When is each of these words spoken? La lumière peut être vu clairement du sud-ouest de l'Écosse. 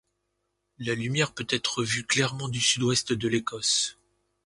La 0.79 0.95
lumière 0.95 1.31
peut 1.31 1.45
être 1.47 1.83
vu 1.83 2.03
clairement 2.03 2.47
du 2.49 2.59
sud-ouest 2.59 3.13
de 3.13 3.27
l'Écosse. 3.27 3.99